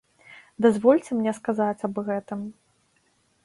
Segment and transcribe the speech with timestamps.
[0.65, 2.39] Дазвольце мне сказаць аб гэтым.